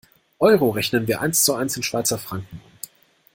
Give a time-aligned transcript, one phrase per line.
[0.39, 2.61] Euro rechnen wir eins zu eins in Schweizer Franken um.